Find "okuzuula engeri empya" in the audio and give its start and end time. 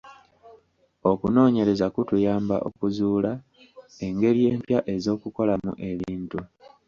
2.67-4.79